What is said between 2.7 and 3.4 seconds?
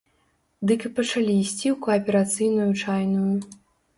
чайную.